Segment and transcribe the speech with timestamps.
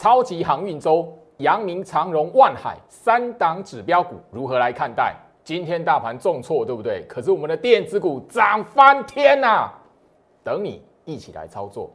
[0.00, 5.12] 超级航运周，阳明、长荣、万海三档指标股如何来看待？
[5.42, 7.04] 今天大盘重挫，对不对？
[7.08, 9.68] 可是我们的电子股涨翻天呐！
[10.44, 11.92] 等你一起来操作。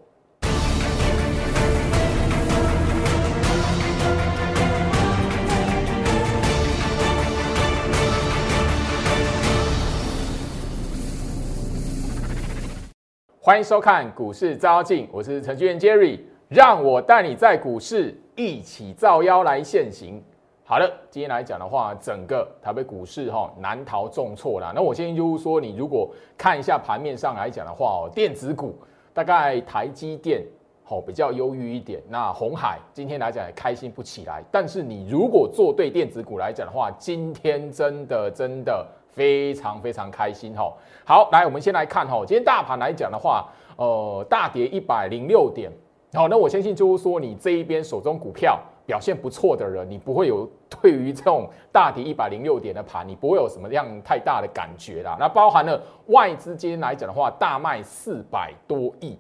[13.40, 16.20] 欢迎收看股市招妖镜，我是程序员 Jerry，
[16.54, 20.22] 让我带你在股市一起造妖来现行。
[20.64, 24.72] 好了，今天来讲的话，整个台北股市哈难逃重挫啦。
[24.76, 26.08] 那我先就是说，你如果
[26.38, 28.78] 看一下盘面上来讲的话哦，电子股
[29.16, 30.46] 大概台积电
[30.84, 34.44] 好比较忧郁一点，那红海今天来讲也开心不起来。
[34.52, 38.86] 但是你如果做对电子股来讲的话，今天真的真的。
[39.14, 40.74] 非常非常开心哈，
[41.06, 45.72] 好，来我们先来看哈，今天大盘来讲的话，呃，大跌一百零六点，
[46.14, 50.48] 好，那我相信就是说你这一边手中股票表现不错的人，你不会有
[50.82, 55.18] 对于这种大跌一百零六点的盘，你不会有什么样太大的感觉啦。
[55.20, 59.18] 那包含了外资今天来讲的话，大卖四百多亿，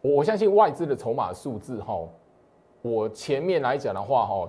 [0.00, 1.94] 我相信外资的筹码数字哈，
[2.82, 4.48] 我前面来讲的话哈。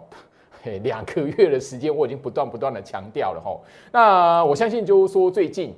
[0.83, 3.57] 两个月的时间，我已经不断不断的强调了哈。
[3.93, 5.73] 那我相信就是说，最近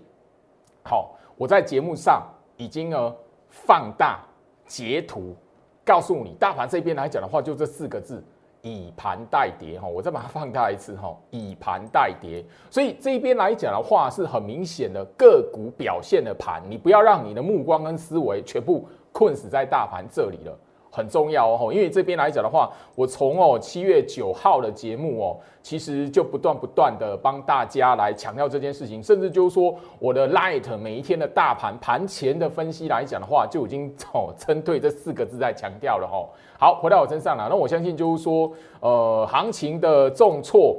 [0.84, 3.16] 好，我在节目上已经呢
[3.48, 4.26] 放大
[4.66, 5.36] 截图，
[5.84, 8.24] 告诉你，大盘这边来讲的话，就这四个字：
[8.62, 9.88] 以盘代跌哈。
[9.88, 12.44] 我再把它放大一次哈，以盘代跌。
[12.70, 20.58] 所以这边来讲的话，是很明显的个股表现的盘，你不要让你的目光跟思维全部困死在大盘这里了。
[20.92, 36.28] 很重要哦，因为这边来讲的话，我从哦七月九号的节目哦，其实就不断不断的帮大家来强调这件事情，甚至就是说我的 Light 每一天的大盘盘前的分析来讲的话，就已经哦针对这四个字在强调了哦。
[36.60, 40.78] 好，回到我身上了，那我相信就是说，呃，行情的重挫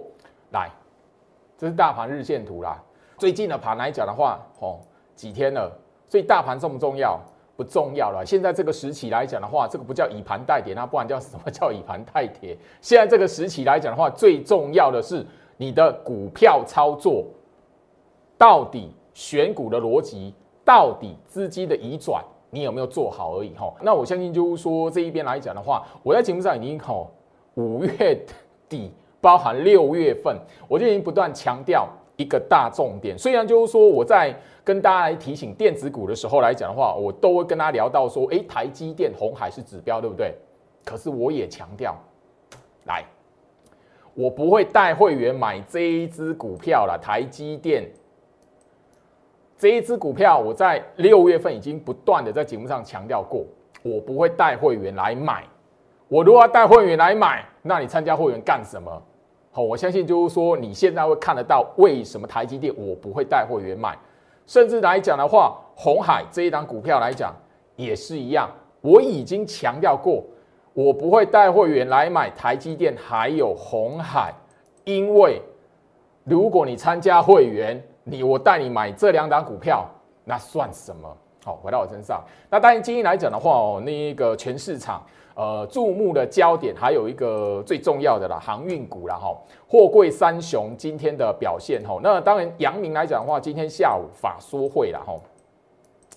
[0.50, 0.70] 来，
[1.56, 2.78] 这是大盘日线图啦。
[3.16, 4.78] 最近的盘来讲的话，哦
[5.14, 5.72] 几天了，
[6.06, 7.18] 所以大盘重不重要？
[7.62, 8.26] 不重要了。
[8.26, 12.56] 现在这个时期来讲的话，这个不叫以盘代跌，那不然叫什么叫以盘代跌？
[12.80, 15.24] 现在这个时期来讲的话，最重要的是
[15.56, 17.24] 你的股票操作
[18.36, 20.34] 到底选股的逻辑，
[20.64, 22.20] 到底资金的移转，
[22.50, 23.72] 你有没有做好而已哈。
[23.80, 27.12] 那我相信就是说这一边来讲的话，我在节目上已经吼
[27.54, 28.18] 五月
[28.68, 28.90] 底，
[29.20, 30.36] 包含六月份，
[30.66, 31.88] 我就已经不断强调。
[32.16, 34.32] 一个大重点，虽然就是说我在
[34.64, 40.34] 跟大家来提醒电子股的时候来讲的话，我都会跟大家聊到说，哎，台积电、红海是指标，对不对？
[40.84, 41.96] 可是我也强调，
[42.84, 43.04] 来，
[44.14, 46.98] 我不会带会员买这一只股票了。
[47.00, 47.88] 台积电
[49.58, 53.44] 这一只股票，我在六月份已经不断的在节目上强调过，
[53.82, 55.44] 我不会带会员来买。
[56.08, 59.02] 我如果要带会员来买，那你参加会员干什么？
[59.50, 63.96] 好，我相信就是说，你现在会看得到为什么台积电我不会带会员买，
[64.52, 67.34] 甚至来讲的话，红海这一档股票来讲
[67.74, 68.50] 也是一样，
[68.82, 70.22] 我已经强调过，
[70.74, 74.30] 我不会带会员来买台积电还有红海，
[74.84, 75.40] 因为
[76.24, 79.88] 如果你参加会员，你我带你买这两档股票，
[80.22, 81.16] 那算什么？
[81.42, 85.02] 好，回到我身上，那当然今天来讲的话哦，那一个全市场。
[85.34, 89.34] 呃，注目的焦点还有一个最重要的啦，航运股啦哈，
[89.66, 95.14] 货柜三雄今天的表现哈，那当然阳明来讲的话，今天下午法说会了哈，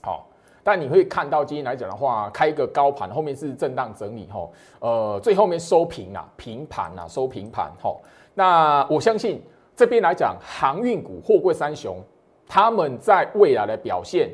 [0.01, 0.27] 好，
[0.63, 4.49] 但你会看到今天来讲的话，开一个高盘，后面是震荡整理哈，
[4.79, 7.95] 呃，最后面收平啊，平盘啊，收平盘哈，
[8.33, 9.41] 那我相信
[9.77, 11.97] 这边来讲，航运股、货柜三雄，
[12.47, 14.29] 他们在未来的表现，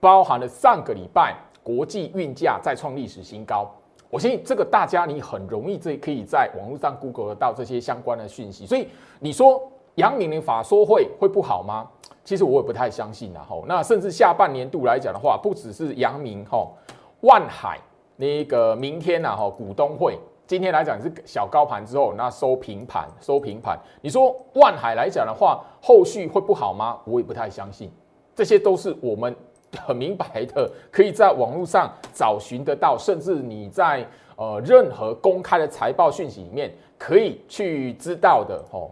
[0.00, 3.70] 包含了上个礼拜国际运价再创历史新高。
[4.10, 8.88] 我相信这个大家你很容易这可以在网络上 Google 得到这些相关的讯息，所以
[9.20, 9.62] 你说
[9.94, 11.88] 杨明的法说会会不好吗？
[12.24, 13.46] 其实我也不太相信啊。
[13.48, 16.72] 吼，那甚至下半年度来讲的话，不只是杨明吼，
[17.20, 17.78] 万海
[18.16, 23.78] 那个明天呐，吼股东会今天来讲是小高盘之后，那收平盘，收平盘。
[24.02, 26.98] 你说万海来讲的话，后续会不好吗？
[27.04, 27.88] 我也不太相信。
[28.34, 29.32] 这些都是我们。
[29.78, 34.06] 很明白的，可以在网络上找寻得到，甚至你在
[34.36, 38.90] 呃任何公开的财报讯息里面可以去知道的哦。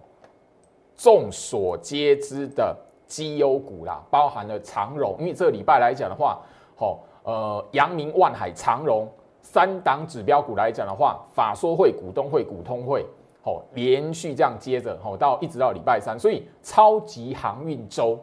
[0.97, 2.77] 众所皆知的
[3.07, 6.41] 绩优股啦，包含了长荣，因为这个礼拜来讲的话，
[6.79, 9.09] 哦呃阳明、万海、长荣
[9.41, 13.07] 三档指标股来讲的话，法说会、股东会、股通会，
[13.45, 18.19] 哦连续这样接着，哦到一直到礼拜三，所以超级航运周。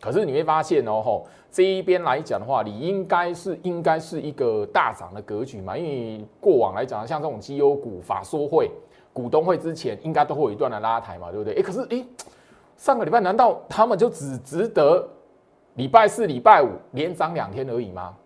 [0.00, 8.70] 可是你会发现哦，吼这一边来讲的话，你应该是应该是一个大涨的格局嘛，因为过往来讲，像这种绩优股、法说会、
[9.12, 11.54] 股东会之前，应该都会有一段的拉抬嘛，对不对？
[11.54, 12.04] 哎，可是哎，
[12.76, 15.06] 上个礼拜难道他们就只值得
[15.74, 18.16] 礼拜四、礼拜五连涨两天而已吗？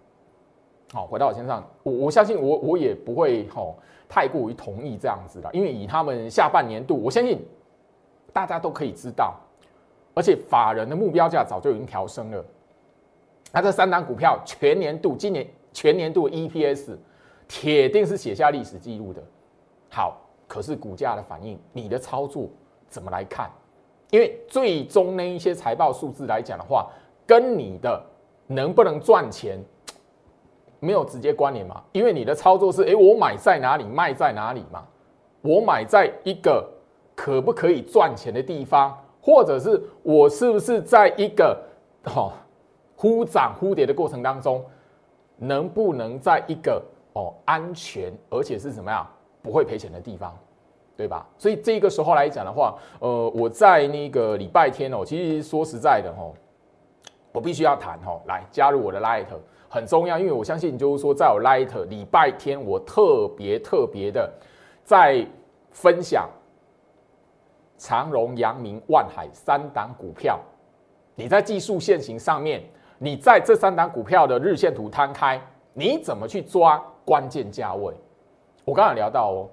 [0.93, 3.77] 好，回到我身上，我我相信我我也不会吼
[4.09, 7.45] 太过于同意这样子的，因为以他们下半年度，我相信
[8.33, 9.35] 大家都可以知道。
[10.15, 12.45] 而且法人的目标价早就已经调升了，
[13.53, 16.97] 那这三档股票全年度今年全年度 EPS
[17.49, 19.23] 铁定是写下历史记录的。
[19.91, 20.17] 好，
[20.47, 22.49] 可是股价的反应，你的操作
[22.87, 23.51] 怎么来看？
[24.11, 26.89] 因为最终那一些财报数字来讲的话，
[27.27, 28.01] 跟你的
[28.47, 29.59] 能不能赚钱
[30.79, 31.83] 没有直接关联嘛？
[31.91, 34.87] 因为你的操作是，哎，我买在哪里，卖在哪里嘛？
[35.43, 36.65] 我买在一个
[37.17, 38.97] 可不可以赚钱的地方。
[39.25, 41.59] 或者是我是不是在一个
[42.15, 42.31] 哦
[42.95, 44.63] 忽涨忽跌的过程当中，
[45.39, 46.83] 能不能在一个
[47.15, 49.07] 哦安全而且是什么样
[49.41, 50.37] 不会赔钱的地方，
[50.95, 51.27] 对吧？
[51.39, 56.35] 所以这个时候来讲的话，呃，我在那个礼拜天哦，其实说实在的哦，
[57.33, 59.25] 我必须要谈哦，来加入我的 Light
[59.71, 64.31] 很重要，因为我相信就是说，在我 Light 礼拜天，我特别特别的
[64.85, 65.27] 在
[65.71, 66.29] 分享。
[67.77, 70.39] 长荣、阳明、万海三档股票，
[71.15, 72.63] 你在技术线型上面，
[72.99, 75.41] 你在这三档股票的日线图摊开，
[75.73, 77.93] 你怎么去抓关键价位？
[78.65, 79.51] 我刚才聊到哦，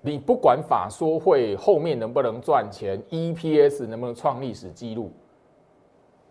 [0.00, 5.10] 你不管法说会后面能不能赚钱，EPS 能不能创历史记录，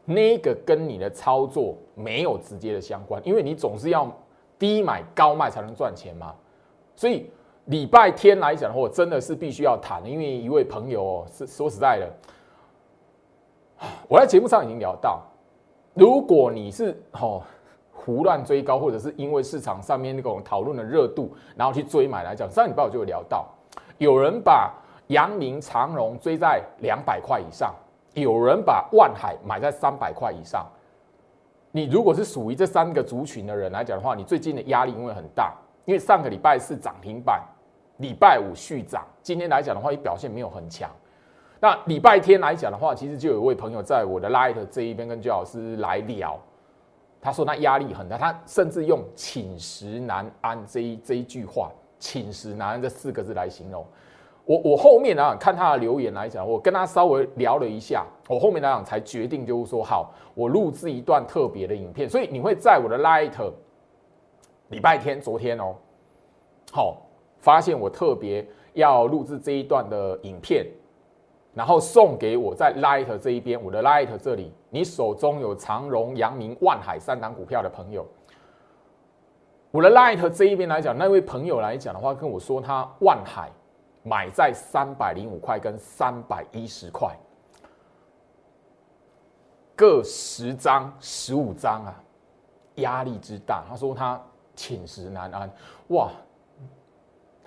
[0.06, 4.10] 那个跟你的操作没有直接的相关，因为你总是要
[4.60, 6.36] 低买高卖才能赚钱嘛，
[6.96, 7.30] 所以。
[7.68, 12.10] 礼拜天来讲的话，我真的是必须要谈，因为一位朋友哦，是说实在的，
[14.08, 15.22] 我在节目上已经聊到，
[15.94, 17.42] 如果你是哦
[17.92, 23.46] 胡乱追高，或者是因为市场上面那种讨论的热度，然后去追买来讲，上礼拜我就有聊到，
[23.98, 24.74] 有人把
[25.08, 27.76] 阳明长荣追在两百块以上，
[28.14, 30.66] 有人把万海买在三百块以上，
[31.74, 35.54] 你如果是属于这三个族群的人来讲的话，你最近的压力因为很大，
[35.84, 37.44] 因为上个礼拜是涨停板。
[37.98, 40.90] 礼拜五续涨，今天来讲的话，也表现没有很强。
[41.60, 46.40] 那礼拜天来讲的话，其实就有位朋友在我的 Light 这一边跟周老师来聊，
[47.20, 53.84] 他说他压力很大，他甚至用“寝食难安”这一这一句话，“寝食难安”这四个字来形容。
[54.46, 63.52] 我我后面啊看他的留言来讲，我跟他稍微聊了一下，我后面来讲才决定就是说，好，我录制一段特别的影片，所以你会在我的 Light
[64.70, 65.74] 礼拜天昨天哦，
[66.72, 67.02] 好。
[67.40, 70.66] 发现我特别要录制这一段的影片，
[71.54, 78.06] 然后送给我在 Light 这一边，我的 Light 这里，你手中有长荣、阳明、万海三档股票的朋友，
[79.72, 83.50] 我的 Light 这一边来讲，那位朋友来讲的话，跟我说他万海
[84.04, 87.16] 买在三百零五块跟三百一十块，
[89.76, 92.04] 各十张、十五张啊，
[92.76, 94.22] 压力之大，他说他
[94.56, 95.50] 寝食难安，
[95.88, 96.12] 哇！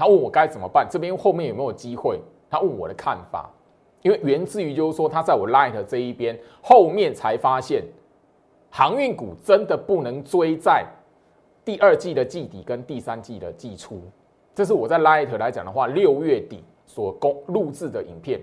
[0.00, 2.18] 他问我该怎么办，这边后面有没有机会？
[2.48, 3.50] 他问我的看法，
[4.00, 7.84] 因为源自于就是说他在我 Light 这一边后面才发现，
[8.70, 10.86] 航运股真的不能追在
[11.66, 14.00] 第二季的季底跟第三季的季初。
[14.54, 18.40] 这是我在 Light 来讲的话，六月底所公录制的影片，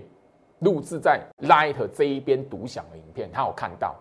[0.60, 3.96] 录制在 Light 这一边独享的影片，他有看到，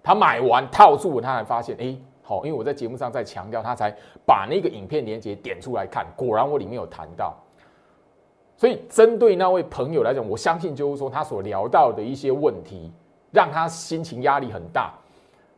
[0.00, 1.96] 他买完套住，他才发现，哎。
[2.30, 3.92] 好，因为我在节目上在强调，他才
[4.24, 7.34] 把那个影片连接点出来看，果然我里面有谈到。
[8.56, 12.92] 所以针对那位朋友来讲，我相信就是说他所聊到的一些问题，
[13.32, 14.94] 让他心情压力很大。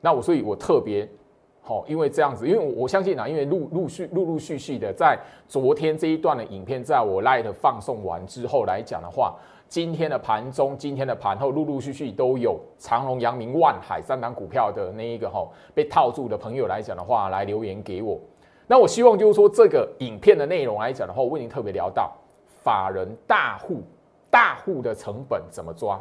[0.01, 1.07] 那我所以，我特别
[1.61, 9.37] 好，因为这样子，因为我相信啊，因为陆陆续陆陆续续的在昨天这一段的影片，在我 Light 放送完之后来讲的话。
[9.73, 18.21] 今天的盘中，今天的盘后，陆陆续续都有长隆、阳明、万海三档股票的那一个哈被套住的朋友来讲的话，来留言给我。
[18.67, 22.13] 那我希望就是说，这个影片的内容来讲的话，我为您特别聊到
[22.63, 23.81] 法人大户
[24.31, 25.99] 大户的成本怎么抓。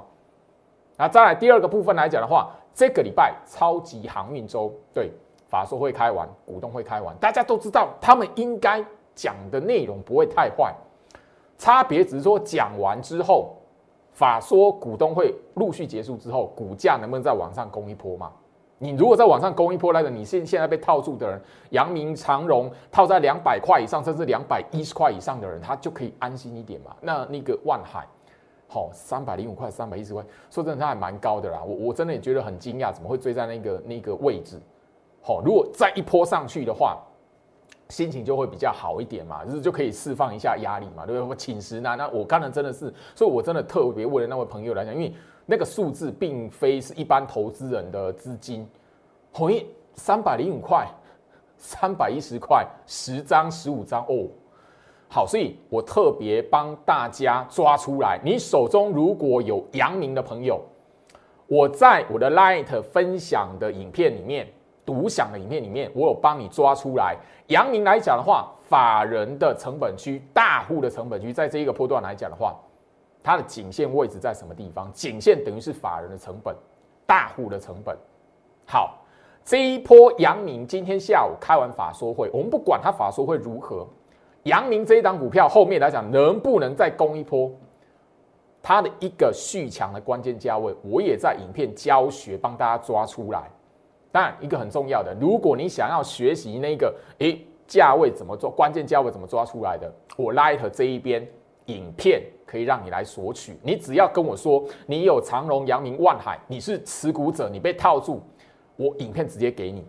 [0.97, 5.09] 那再来第二个部分来讲的话，这个礼拜超级航运周，对
[5.47, 8.83] 法说会开完，股东会开完，大家都知道他们应该
[9.15, 10.75] 讲的内容不会太坏，
[11.57, 13.55] 差别只是说讲完之后。
[14.11, 18.31] 法说股东会陆续结束之后，股价能不能再往上攻一波嘛？
[18.77, 21.39] 你如果在往上攻一波来的，你现现在被套住的人，
[21.69, 26.95] 阳明长荣套在两百块以上，甚至两百一十块以上的人，他就可以安心一点嘛？
[26.99, 28.07] 那那个万海，
[28.67, 31.61] 好，三百零五块、三百一十块，说真的，它还蛮高的啦。
[31.63, 34.59] 我我真的也觉得很惊讶，怎么会追在那个那个位置？
[35.21, 36.97] 好，如果再一波上去的话，
[37.91, 41.21] 心情就会比较好一点嘛，就是就可以释放一下压力嘛，对不对？
[41.21, 45.13] 我寝食难，那我刚才真的是，所以我真的特别为了那位朋友来讲，因为
[45.45, 48.65] 那个数字并非是一般投资人的资金，
[49.33, 50.87] 好，一三百零五块、
[51.57, 54.27] 三百一十块，十张、十五张哦。
[55.09, 58.17] 好，所以我特别帮大家抓出来。
[58.23, 60.61] 你手中如果有阳明的朋友，
[61.47, 64.47] 我在我的 Light 分享的影片里面、
[64.91, 67.15] 独享的影片里面，我有帮你抓出来。
[67.47, 72.53] 阳明来讲的话，法人的成本区、大户的成本区，在这一个波段来讲的话，
[73.23, 74.91] 它的颈线位置在什么地方？
[74.91, 76.53] 颈线等于是法人的成本，
[77.05, 77.97] 大户的成本。
[78.65, 78.97] 好，
[79.45, 83.87] 这一波阳明今天下午开完法说会，我们不管它法说会如何。
[84.43, 87.49] 阳明这一档股票后面来讲，能不能再攻一波？
[88.61, 93.49] 它的一个续强的关键价位，我也在影片教学帮大家抓出来。
[94.11, 101.25] 当然，一个很重要的，如果你想要学习那个诶价位怎么做，关键价位怎么抓出来的，我 Light 这一边
[101.65, 103.57] 影片可以让你来索取。
[103.63, 108.19] 你只要跟我说你有长荣、阳明、万海，你是持股者，你被套住，
[108.75, 109.85] 我影片直接给你。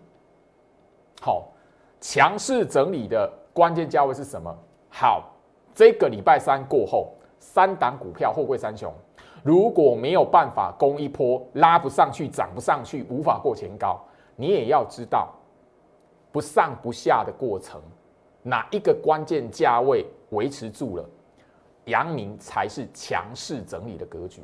[1.21, 1.47] 好，
[1.99, 3.31] 强势整理的。
[3.53, 4.51] 关键价位是什么？
[4.89, 5.31] 好，
[5.75, 8.91] 这个礼拜三过后，三档股票货柜三雄，
[9.43, 14.03] 如果没有办法攻一波，拉不上去，涨不上去，无法过前高，
[14.43, 15.33] 你也要知道，
[16.29, 17.81] 不上不下的过程，
[18.41, 21.09] 哪一个关键价位维持住了，
[21.85, 24.41] 阳明才是强势整理的格局。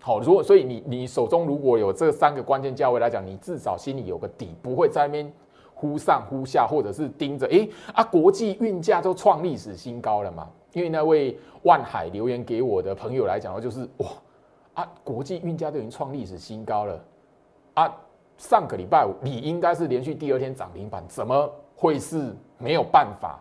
[0.00, 5.32] 好，如果所以你你手中如果有这三个关键价位来讲，你至少心里有个底，不会在那边。
[5.72, 10.46] 忽上忽下，或者是盯着，哎啊，国际运价都创历史新高了嘛？
[10.74, 14.08] 因为那位万海留言给我的朋友来讲，就是哇
[14.74, 17.02] 啊，国际运价都已经创历史新高了
[17.72, 17.96] 啊！
[18.40, 23.38] 上个礼拜五你应该是连续第二天涨停板，怎么会是没有办法？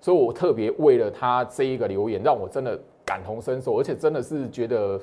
[0.00, 5.00] 所以我特别为了他这一个留言，让我真的感同身受，而且真的是觉得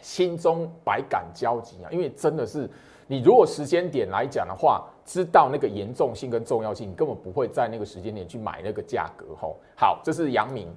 [0.00, 1.90] 心中百感交集啊！
[1.90, 2.70] 因为真的是
[3.08, 4.84] 你如果时间点来讲的话。
[5.04, 9.56] 知道那个严重性跟重要性，你根本不会在那个时间点去买那个价格吼。
[9.74, 10.72] 好，这是阳明、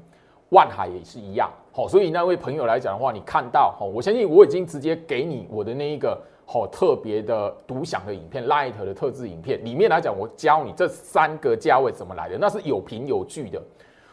[0.49, 13.61] 万海也是一样好，所以那位朋友来讲的话，你看到吼，我相信我已经直接给你我的那一个好特别的独享的影片，Light 的特制影片里面来讲，我教你这三个价位怎么来的，那是有凭有据的。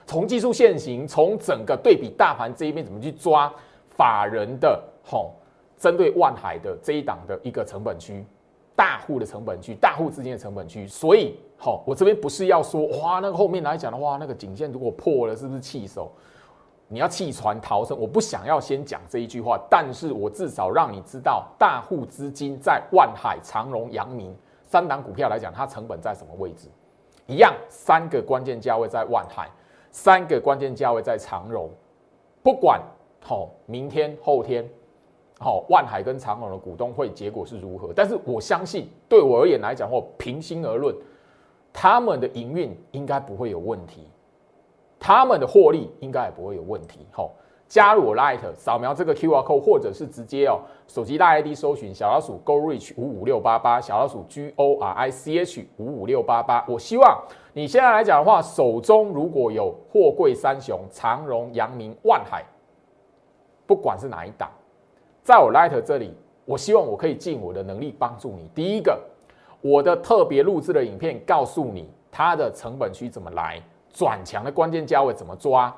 [0.07, 3.53] 从技术线型，从整个对比大盘这一边怎么去抓
[3.89, 5.35] 法人的吼，
[5.77, 8.25] 针对万海的这一档的一个成本区。
[8.75, 16.11] 大户的成本区，大户资金的成本区，所以好，我这边不是要说哇，那个后面来讲的话，那个颈线如果破了，是不是气手？
[16.93, 17.99] 你要弃船逃生？
[17.99, 26.69] 我不想要先讲这一句话，但是我至少让你知道，大户资金在万海、长荣、阳明三档股票来讲，它成本在什么位置？
[27.27, 29.49] 一样，三个关键价位在万海，
[29.91, 31.71] 三个关键价位在长荣，
[32.43, 32.79] 不管
[33.23, 34.69] 好，明天、后天。
[35.39, 37.91] 好，万海跟长荣的股东会结果是如何？
[37.97, 40.95] 但是我相信，对我而言来讲，或平心而论，
[41.73, 44.07] 他们的营运应该不会有问题，
[45.05, 47.05] 他们的获利应该也不会有问题。
[47.11, 47.33] 好，
[47.67, 56.65] 加入我 Light，扫描这个 QR code，或者是直接哦，手机大 ID 搜寻小老鼠 Go Reach 五五六八八，小老鼠 G O R I C H 五五六八八。
[56.69, 57.21] 我希望
[57.53, 62.45] 你现在来讲的话，手中如果有货柜三雄长荣、阳明、万海，
[63.67, 64.49] 不管是哪一档。
[65.25, 68.49] 在我 Light 这里，我希望我可以尽我的能力帮助你。
[68.55, 68.97] 第一个，
[69.61, 73.61] 我的特别录制的影片告诉你它的成本区怎么来，
[73.93, 75.75] 转强的关键价位怎么抓。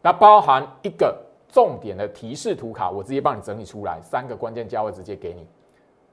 [0.00, 1.16] 那包含一个
[1.48, 5.46] 重点的提示图卡，我直接帮你整理出来，三个关键价位直接给你。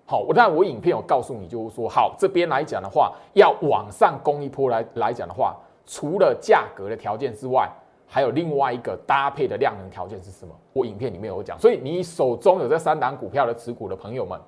[0.05, 5.55] 好，我但我影片有告诉你，就是说，好这边来讲的话，要往上攻一波来来讲的话，
[5.85, 7.69] 除了价格的条件之外。
[8.11, 10.51] 还有另外一个搭配的量能条件是什么？
[10.73, 14.41] 我影片里面有讲，所以你手中有这三档股票的持股的朋友们，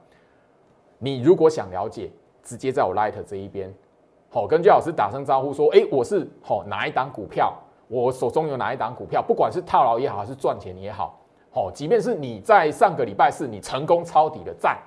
[0.98, 2.10] 你如果想了解，
[2.42, 3.72] 直接在我 Light 这一边，
[4.34, 7.54] 好跟居老师打声招呼，说，哎，我是好哪一档股票，
[7.90, 11.20] 我手中有哪一档股票，不管是套牢也好，还是赚钱也好，
[11.52, 14.80] 好，即便是你在上个礼拜四你成功抄底的赞，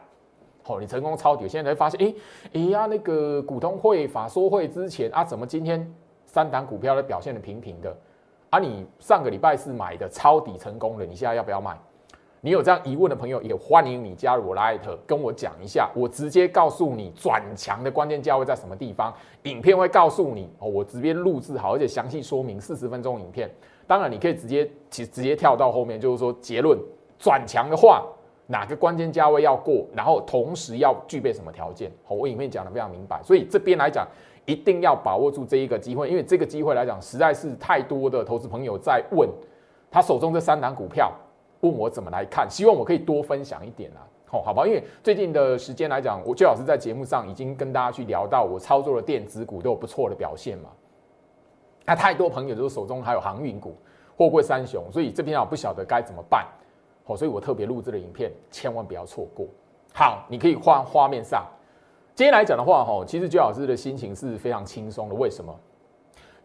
[0.63, 2.15] 好，你成功抄底，现在才发现，哎，
[2.55, 7.95] 哎呀，那个股东会法说会之前啊，怎么今天三档股票都表现的平平的？
[8.49, 11.77] 啊你上个礼拜是买的抄底成功了，你现在要不要卖？
[12.45, 19.11] 你有这样疑问的朋友，也欢迎你加入我 Light，跟我讲一下，我直接告诉你转强的关键价位在什么地方。
[19.45, 23.51] 影片会告诉你哦，我直接录制好，而且详细说明四十分钟影片。
[23.87, 26.79] 当然，你可以直接其直接跳到后面，就是说结论
[27.19, 28.05] 转强的话，
[28.47, 31.91] 哪个关键价位要过，然后同时要具备什么条件。
[32.05, 34.07] 好，我影片讲的非常明白，所以这边来讲
[34.45, 39.27] 一定要把握住这一个机会，因为这个机会来讲实在是太多的投资朋友在问
[39.91, 41.11] 他手中这三档股票。
[41.64, 44.66] 问我怎么来看，希望我可以多分享一点啊，好，好吧？
[44.66, 50.68] 因为最近的时间来讲，我最老师在节目上已经跟大家去聊到，我操作的电子股都有不错的表现嘛。
[51.87, 53.75] 那太多朋友就是手中还有航运股、
[54.14, 56.47] 货柜三雄，所以这边啊不晓得该怎么办，
[57.02, 59.47] 好，所以我特别录制了影片，千万不要错过。
[59.94, 61.47] 好，你可以画画面上。
[62.14, 65.14] 今天来讲的话，哈，其实最老师的心情是非常轻松的。
[65.14, 65.59] 为什么？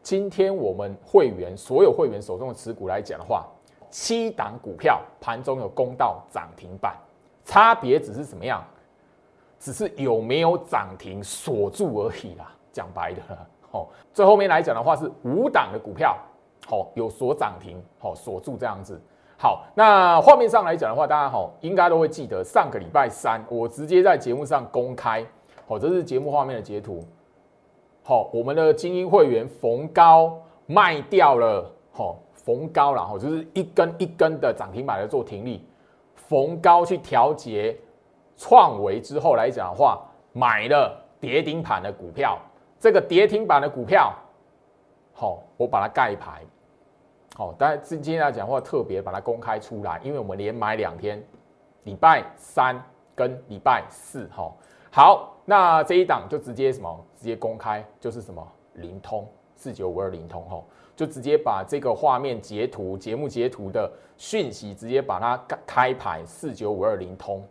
[0.02, 3.46] 今天我们会员所有会员手中的持股来讲的话。
[3.90, 6.96] 七档股票盘中有攻到涨停板，
[7.44, 8.64] 差别只是什么样？
[9.60, 12.50] 只是有没有涨停锁住而已啦。
[12.72, 13.22] 讲白的，
[13.72, 16.18] 哦，最后面来讲的话是五档的股票，
[16.66, 19.02] 好有锁涨停，好锁住这样子。
[19.38, 25.26] 好，那画面上来讲的话，大家好应该都会记得上个礼拜三我直接在节目上公开，
[25.68, 27.04] 好，这是节目画面的截图。
[28.04, 32.18] 好，我们的精英会员逢高卖掉了，好。
[32.50, 35.64] 逢高，然后就是一根一根的涨停板来做停利，
[36.16, 37.78] 逢高去调节
[38.36, 40.02] 创维之后来讲的话，
[40.34, 42.40] 买了跌停板的股票，
[42.80, 44.12] 这个跌停板的股票，
[45.14, 46.42] 好，我把它盖牌，
[47.36, 51.24] 好，但是今天来讲话特别把它公开出来，因为我们连买两天，
[51.84, 52.82] 礼拜三
[53.14, 54.52] 跟礼拜四，哈，
[54.90, 60.64] 好，那这一档就直接什么，直接公开，就是什么灵通四九五二灵通，哈。
[61.00, 67.42] 就直接把这个画面截图、节目截图的讯息，直接把它开牌四九五二零通。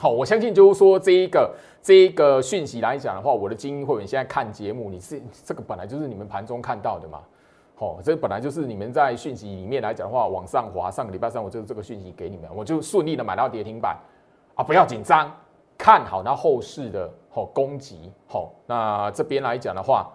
[0.00, 7.20] 好，我相信就是说这一个这一个讯息来讲的话，我的精英会员现在看节目，你是这个本来就是你们盘中看到的嘛？
[7.76, 10.90] 好，这本来就是你们在讯息里面来讲的话，往上滑。
[10.90, 13.96] 上个礼拜三我就是这个讯息给你们，我就顺利的买到跌停板
[14.56, 14.64] 啊！
[14.64, 15.32] 不要紧张，
[15.78, 18.10] 看好那后市的好攻击。
[18.26, 20.10] 好，那这边来讲的话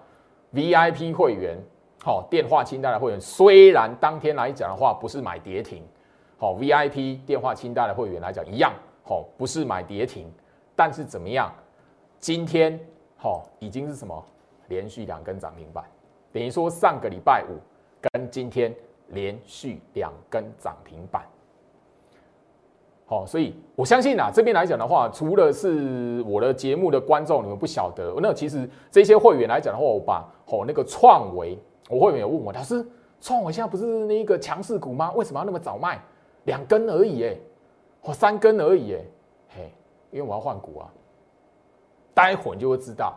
[0.54, 1.58] ，VIP 会员。
[2.08, 5.84] 好，电话清单的会员虽然当天来讲的话不是买跌停，
[6.38, 8.72] 好 VIP 电话清单的会员来讲一样，
[9.04, 10.32] 好不是买跌停，
[10.74, 11.54] 但是怎么样？
[12.18, 12.80] 今天
[13.18, 14.26] 好已经是什么
[14.70, 15.84] 连续两根涨停板，
[16.32, 17.60] 等于说上个礼拜五
[18.00, 18.74] 跟今天
[19.10, 21.24] 连续两根涨停板。
[23.06, 31.60] 好，所以我相信啊，这边来讲的话，除了是我的节目的观众，你们不晓得，那其实这些会员来讲的话，我把好那个创维。
[31.90, 32.86] 我会员有问我，老师，
[33.22, 35.12] 创伟现在不是那个强势股吗？
[35.14, 36.00] 为什么要那么早卖？
[36.44, 37.36] 两根而已，哎，
[38.02, 39.02] 或三根而已，哎，
[39.56, 39.72] 嘿，
[40.12, 40.92] 因为我要换股啊。
[42.14, 43.16] 待会你就会知道，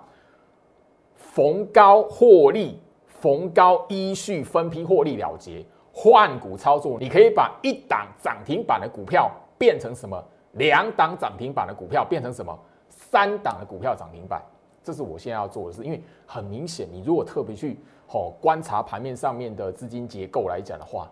[1.16, 10.22] 逢高获利，逢高依序分批获利了结，换股操作，你可以把一档涨停板的股票变成什么？
[10.52, 12.56] 两档涨停板的股票变成什么？
[12.88, 14.42] 三档的股票涨停板，
[14.82, 15.82] 这是我现在要做的事。
[15.84, 17.78] 因为很明显，你如果特别去。
[18.12, 21.08] 哦，观察盘面上面的资金结构来讲的话，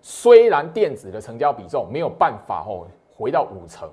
[0.00, 3.90] 虽然电子的成交比重没有办法哦回到五成，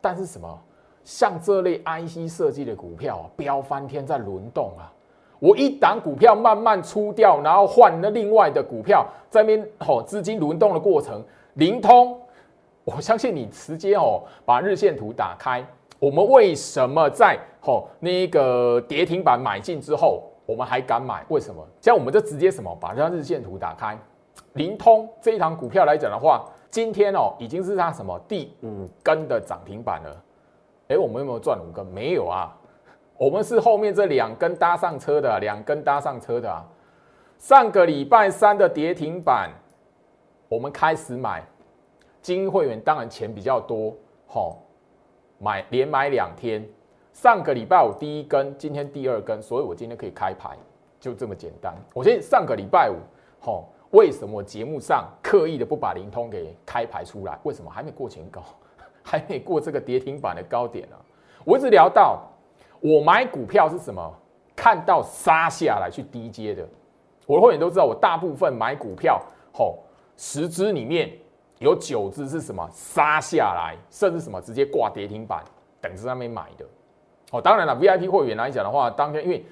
[0.00, 0.62] 但是什么
[1.02, 4.92] 像这类 IC 设计的股票啊，飙翻天在轮动啊，
[5.40, 11.20] 我一档股票慢慢出掉，然后换那另外的股票在边哦资金轮动的过程，
[11.54, 12.16] 灵通，
[12.84, 15.66] 我相信你直接哦把日线图打开，
[15.98, 20.22] 我们为什么在哦那个跌停板买进之后？
[20.50, 21.24] 我们还敢买？
[21.28, 21.64] 为什么？
[21.80, 22.76] 这样我们就直接什么？
[22.80, 23.96] 把这张日线图打开。
[24.54, 30.24] 灵通这一堂股票来讲的话，今天哦已经是它什么第五根的涨停板了。
[30.88, 31.86] 哎，我们有没有赚五根？
[31.86, 32.52] 没有啊，
[33.16, 36.66] 我们是后面这两根搭上车的，两根搭上车的啊。
[37.38, 39.50] 上个礼拜三的跌停板，
[40.48, 41.44] 我们开始买。
[42.20, 43.94] 精英会员当然钱比较多，
[44.26, 44.58] 好
[45.38, 46.68] 买连买两天。
[47.20, 50.56] 上个礼拜五第一根，今天第二根，所以我今天可以开牌，
[50.98, 51.76] 就这么简单。
[51.92, 52.96] 我先上个礼拜五，
[53.44, 57.38] 吼，为什么节目上刻意的不把灵通给开牌出来？
[57.42, 58.42] 为什么还没过前高，
[59.04, 60.96] 还没过这个跌停板的高点呢？
[61.44, 62.22] 我一直聊到，
[62.80, 64.10] 我买股票是什么？
[64.56, 66.66] 看到杀下来去低阶的，
[67.26, 69.80] 我的会员都知道，我大部分买股票，吼，
[70.16, 71.12] 十只里面
[71.58, 75.44] 有九只是什么杀下来，甚至什么直接挂跌停板，
[75.82, 76.64] 等着上面买的。
[77.30, 79.44] 哦，当然了，VIP 会员来讲的话，当天因为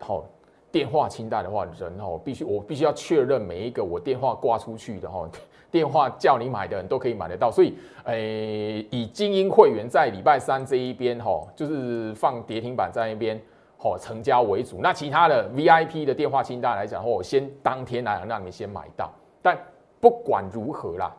[0.00, 0.24] 好
[0.72, 5.28] 电话清单的话，人哦必须我必须要确认每一个我电话挂出去的哈，
[5.70, 7.50] 电话叫你买的人都可以买得到。
[7.50, 13.38] 所以，诶，以精英会员在礼拜三这一边哈，就是放跌停板在那边
[13.78, 14.78] 哦成交为主。
[14.82, 19.10] 那其他的 VIP 的电话清单来讲，我先当天来让你先买到。
[19.42, 19.58] 但
[20.00, 21.14] 不管如何啦，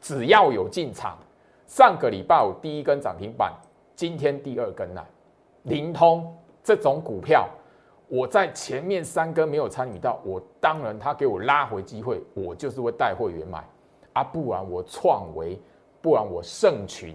[0.00, 1.16] 只要有进场，
[1.66, 3.52] 上个礼拜五第一根涨停板，
[3.94, 5.04] 今天第二根啦，
[5.68, 7.48] 灵通这种股票。
[8.08, 13.62] 我在前面三根没有参与到，我当然他给我拉回机会，我就是会带会员买
[14.14, 15.60] 啊，不然我创维，
[16.00, 17.14] 不然我盛群，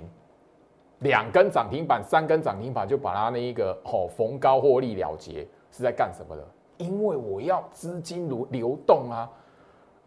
[1.00, 6.48] 两根涨停板，三根涨停板就把它那一个哦逢高获利了结，是在干什么的？
[6.78, 9.28] 因为我要资金流流动啊，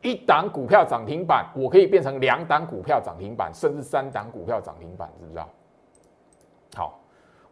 [0.03, 5.49] 一档股票涨停板，我可以变成两档股票涨停板，甚至三档股票涨停板，知不知道？
[6.77, 7.01] 好，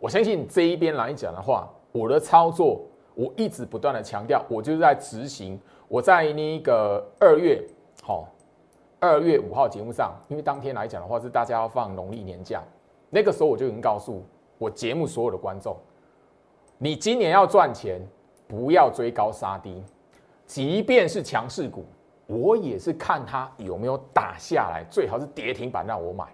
[0.05, 2.83] 我相信这一边来讲的话，我的操作。
[3.15, 5.59] 我一直不断的强调，我就是在执行。
[5.89, 7.65] 我在那个二月，
[8.03, 8.29] 好，
[9.01, 12.63] 二月五号节目上，因为当天来讲的话是大家要放农历年假，
[13.09, 14.23] 那个时候我就已经告诉
[14.59, 15.75] 我节目所有的观众，
[16.77, 17.99] 你今年要赚钱，
[18.47, 19.83] 不要追高杀低，
[20.45, 21.87] 即便是强势股，
[22.27, 26.27] 我也是看它有没有打下来，最好是跌停板让我买，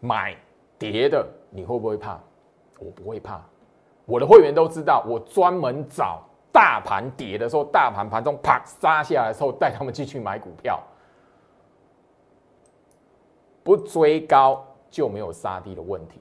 [0.00, 0.36] 买
[0.78, 2.18] 跌的你会不会怕？
[2.78, 3.40] 我不会怕。
[4.06, 10.82] 我的会员都知道，我专门找大盘跌的时候，大盘盘中啪杀下来的时候，带他们继续买股票，
[13.62, 16.20] 不追高就没有杀低的问题。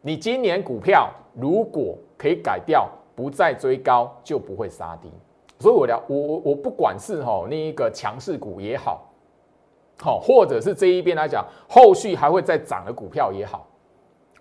[0.00, 5.12] 你今年股票如果可以改掉，不再追高，就不会杀低。
[5.58, 9.04] 所以我聊我我不管是哈那一个强势股也好，
[9.98, 13.66] 好或者是这一边来讲，后续还会再涨的股票也好。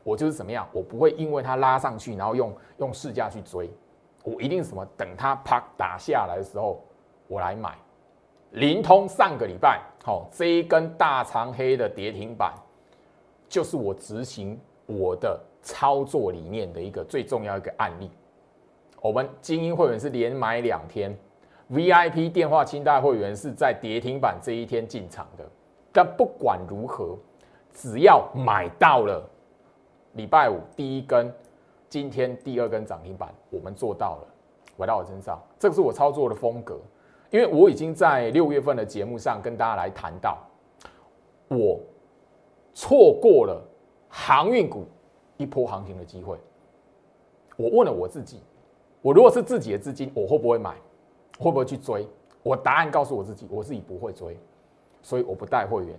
[0.03, 3.69] 我就是怎么样，我不会因为它拉上去，然后用用市价去追，
[4.23, 6.83] 我一定什么等它啪打下来的时候，
[7.27, 7.75] 我来买。
[8.51, 12.53] 灵通上个礼拜，好这一根大长黑的跌停板，
[13.47, 18.09] 就是我执行我的操作理念的一个最重要一个案例。
[19.01, 21.15] 我们精英会员是连买两天
[21.71, 25.45] ，VIP 电话清单会员是在跌停板这一天进场的。
[25.91, 27.17] 但不管如何，
[27.71, 29.23] 只要买到了。
[30.13, 31.31] 礼拜五第一根，
[31.87, 34.27] 今天第二根涨停板，我们做到了，
[34.77, 36.79] 回到我身上，这个是我操作的风格，
[37.29, 40.37] 因为我已经在六月份的节目上跟大家来谈到，
[41.47, 41.79] 我
[42.73, 43.61] 错过了
[44.07, 44.85] 航运股
[45.37, 46.37] 一波行情的机会。
[47.55, 48.41] 我问了我自己，
[49.01, 50.75] 我如果是自己的资金，我会不会买？
[51.37, 52.07] 会不会去追？
[52.41, 54.37] 我答案告诉我自己，我自己不会追，
[55.01, 55.95] 所以我不带会员。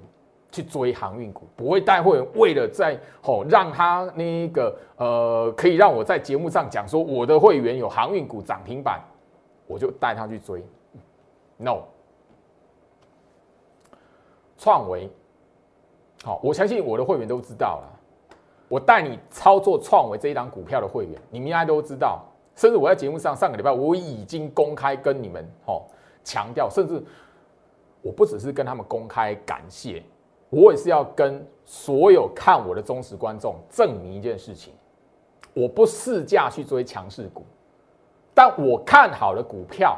[0.53, 9.01] 去追航运股，不会带会员为了在吼让他那个呃，可以让我在节目上讲说我的会员有航运股涨停板，
[9.67, 10.65] 我就带他去追。
[11.57, 11.83] No，
[14.59, 15.09] 创维，
[16.25, 18.01] 好，我相信我的会员都知道了。
[18.69, 22.25] 我带你操作创维这一档股票的会员，你们应该都知道。
[22.57, 25.87] 甚至我在节目上上个礼拜我已经公开跟你们吼
[26.23, 27.03] 强调，甚至
[28.03, 30.03] 我不只是跟他们公开感谢。
[30.51, 34.75] 我也是要跟所有看我的忠实观众证明一件事情：
[35.55, 37.45] 我不试驾去追强势股，
[38.35, 39.97] 但我看好的股票，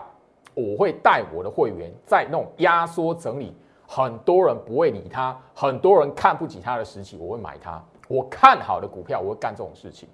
[0.54, 3.54] 我会带我的会员在那种压缩整理，
[3.86, 7.82] 很多人不会理他，很多人看不起他的时期，我会买它。
[8.08, 10.06] 我看好的股票，我会干这种事情。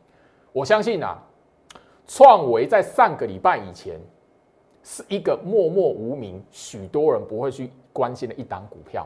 [0.52, 1.20] 我相信啊，
[2.06, 3.98] 创维在上个礼拜以前
[4.84, 9.04] 是一个默默无名、许多人不会去关心的一档股票。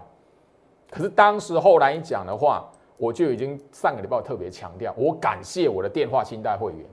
[0.92, 2.62] 可是当时后来讲的话，
[2.98, 6.84] 我就已经上个礼拜特别强调，我感谢我的电话清代会员，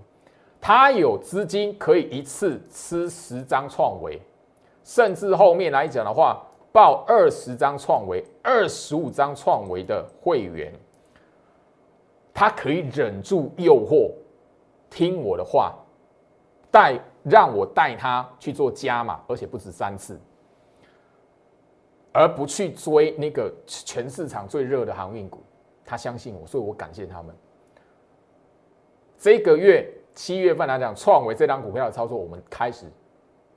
[0.62, 4.22] 他有资金可以一次吃十张创维，
[4.86, 10.74] 甚至后面来讲的话，报二十张创维、二十五张创维的会员，
[12.34, 14.12] 他可以忍住诱惑，
[14.90, 15.76] 听我的话，
[16.72, 20.18] 带让我带他去做加码，而且不止三次。
[22.12, 25.43] 而不去追那个全市场最热的航运股，
[25.86, 27.36] 他相信我，所以我感谢他们。
[29.17, 32.86] 这个月七月份来讲，创维这张股票的操作，我们开始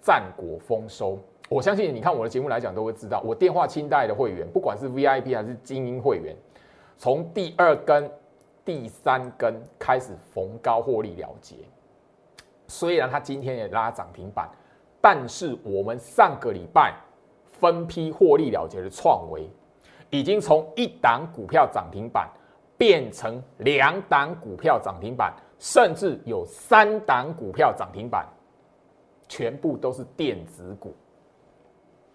[0.01, 1.19] 战果丰收。
[1.49, 6.37] 我相信你看我的节目来讲，都会知道，我电话清代的会员，不管是 VIP 还是精英会员，
[6.99, 8.11] 从第二根、
[8.65, 11.57] 第三根开始逢高获利了结。
[12.67, 14.49] 虽然他今天也拉涨停板，
[15.01, 16.95] 但是我们上个礼拜。
[17.63, 19.49] 分批获利了结的创维，
[20.11, 22.29] 已经从一档股票涨停板
[22.77, 28.27] 变成两档股票涨停板，甚至有三档股票涨停板。
[29.29, 30.95] 全部都是电子股。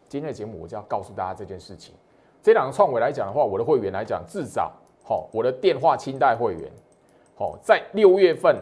[0.08, 1.96] 今天的节目我就要告诉大家这件事情。
[2.44, 4.72] 这两个创维来讲的话，我的会员来讲，至少
[5.04, 6.72] 好，我的电话清代会员，
[7.36, 8.56] 好，在六月份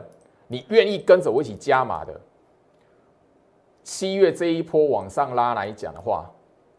[0.47, 2.21] 你愿意跟着我一起加码的，
[3.83, 6.31] 七月这一波往上拉来讲的话，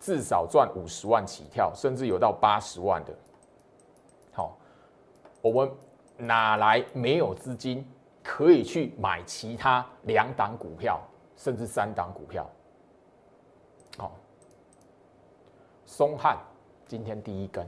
[0.06, 3.12] 至少赚五十万起跳，甚至有到八十万的。
[4.30, 4.56] 好，
[5.42, 5.72] 我们
[6.16, 7.84] 哪来没有资金
[8.22, 11.00] 可以去买其他两档股票，
[11.36, 12.48] 甚至三档股票？
[13.98, 14.12] 好，
[15.84, 16.38] 松汉。
[16.86, 17.66] 今天第一根，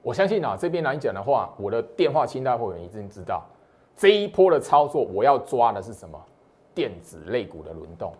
[0.00, 3.42] 我相信啊，这边来讲的话，我的电话清单会员已经知道
[3.96, 6.16] 这一波的操作，我要抓的是什么？
[6.76, 8.14] 电子类股的轮动，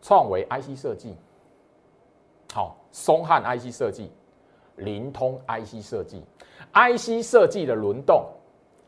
[0.00, 1.16] 创维 IC 设计，
[2.54, 4.10] 好，松汉 IC 设计，
[4.76, 6.22] 灵通 IC 设计
[6.74, 8.26] ，IC 设计的轮动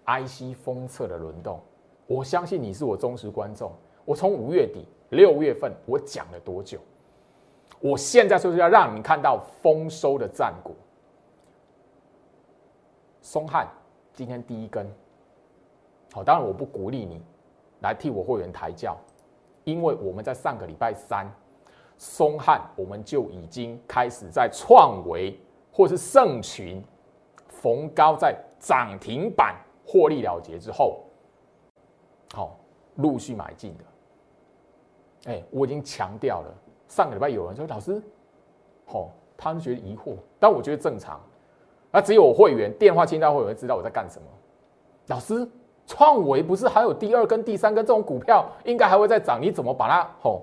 [0.05, 1.59] ，IC 封测的轮动，
[2.07, 3.72] 我相信你是我忠实观众。
[4.05, 6.79] 我从五月底六月份我讲了多久？
[7.81, 10.74] 我现在就是要让你看到丰收的战果。
[13.22, 13.66] 松汉
[14.12, 14.87] 今天第一根，
[16.12, 17.22] 好，当然我不鼓励你
[17.81, 18.94] 来替我会员抬轿，
[19.64, 21.27] 因为我们在上个礼拜三，
[21.96, 25.38] 松汉我们就已经开始在创维
[25.72, 26.83] 或是盛群
[27.48, 31.00] 逢高在涨停板获利了结之后，
[32.33, 32.57] 好
[32.96, 35.33] 陆续买进的。
[35.33, 36.54] 哎，我已经强调了。
[36.88, 38.02] 上个礼拜有人说老师，
[38.88, 41.20] 哦，他们觉得疑惑，但我觉得正常。
[41.90, 44.28] 那只有我会员电话清单会员知道我在干什么。
[45.07, 45.48] 老师，
[45.87, 50.42] 创维不是还有第二根、第三根这种股票，应该还会再涨，你怎么把它哦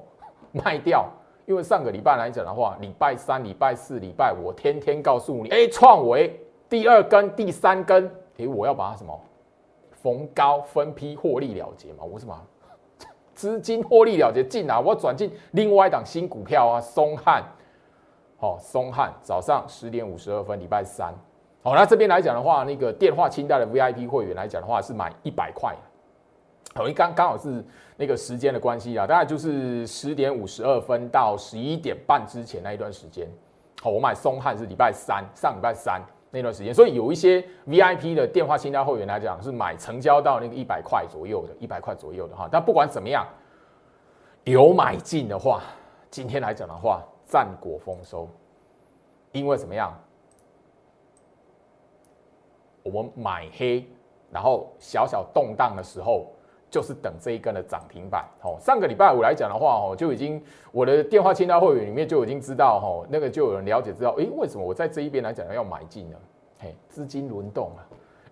[0.52, 1.08] 卖掉？
[1.46, 9.20] 因为上个礼拜来讲的话，礼拜三、礼拜四、礼拜我天天告诉你，哎，创维第二根、第三根，哎，我要把它什么
[9.92, 12.04] 逢高分批获利了结嘛？
[12.04, 12.40] 我什么？
[13.34, 17.44] 资金获利了结进来，我转进另外一档新股票啊，松汉，
[18.38, 21.14] 好，松汉早上十点五十二分，礼拜三，
[21.64, 25.76] 好，那这边来讲的话，那个电话清单的 VIP 会员来讲的话是买一百块，
[26.74, 27.64] 好，因刚刚好是
[27.98, 33.28] 那个时间的关系啊，大概就是十点五十二分到十一点半之前那一段时间，
[33.82, 36.02] 好，我买松汉是礼拜三，上礼拜三。
[36.34, 42.48] 那段时间，所以有一些 VIP 的电话清单会员来讲，是买成交到那个一百块左右的，一百块左右的哈。
[42.50, 43.28] 但不管怎么样，
[44.46, 45.62] 有买进的话，
[46.10, 48.30] 今天来讲的话，战果丰收。
[49.34, 49.94] 因为怎么样？
[52.84, 53.86] 我们买黑，
[54.32, 56.32] 然后小小动荡的时候。
[56.72, 66.16] 就是等这一根的涨停板，哦，上个礼拜五来讲的话，哦，就已经我的电话清单会员里面就已经知道，哦，那个就有人了解知道，诶，为什么我在这一边来讲要买进呢？
[66.60, 67.84] 嘿，资金轮动啊，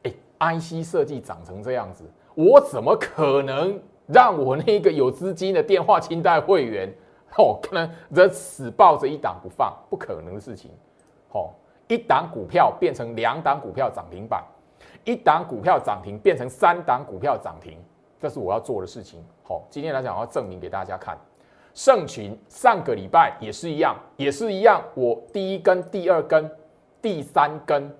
[0.04, 6.88] 诶 IC 设计涨成这样子，我怎么可能让我那个有资金的电话清单会员，
[7.38, 10.72] 哦，可能则死抱着一档不放，不可能的事情，
[11.34, 11.50] 哦，
[11.90, 14.42] 一档股票变成两档股票涨停板，
[15.04, 17.78] 一档股票涨停变成三档股票涨停。
[18.20, 19.24] 这是我要做的事情。
[19.44, 21.18] 好，今天来讲，我要证明给大家看。
[21.74, 24.84] 盛群上个礼拜也是一样，也是一样。
[24.94, 26.52] 我第一根、第二根、
[27.02, 27.96] 第三根，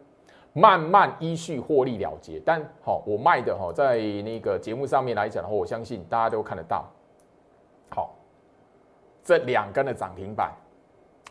[0.52, 2.42] 慢慢依序获利了结。
[2.46, 6.86] 但好，我卖的哈，在那个节目上面来讲的话，我相信大家都看得到。
[7.90, 8.14] 好，
[9.24, 10.52] 这两根的涨停板，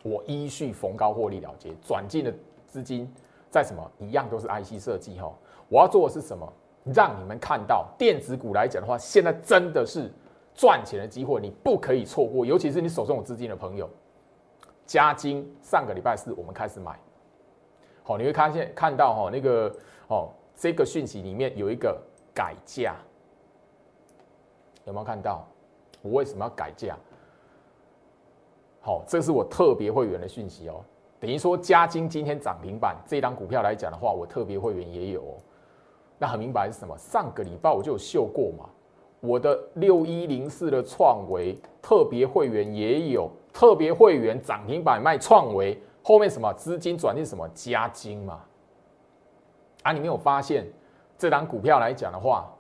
[0.03, 2.33] 我依序逢高获利了结，转进的
[2.67, 3.13] 资金
[3.51, 3.91] 在什么？
[3.99, 5.31] 一样都是 IC 设计哈。
[5.69, 6.51] 我要做的是什么？
[6.93, 10.11] 让你们看到电子股来讲的话，现在真的是
[10.55, 12.45] 赚钱的机会，你不可以错过。
[12.45, 13.89] 尤其是你手中有资金的朋友，
[14.87, 16.99] 加金上个礼拜四我们开始买，
[18.03, 19.75] 好，你会看现看到哈那个
[20.09, 22.01] 哦这个讯息里面有一个
[22.35, 22.97] 改价，
[24.85, 25.47] 有没有看到？
[26.01, 26.97] 我为什么要改价？
[28.81, 30.81] 好，这是我特别会员的讯息哦，
[31.19, 35.37] 等于说加金今天涨停板这张股票来讲的话，我特别会员也有。
[36.19, 36.97] 那很明白是什么？
[36.99, 38.69] 上个礼拜我就有秀过嘛，
[39.21, 48.41] 我的六一零四的创维特别会员也有特别会员涨停板卖创维，后面什么资金转进什么加金嘛？
[49.83, 50.67] 啊，你没有发现
[51.17, 52.53] 这档股票来讲的话，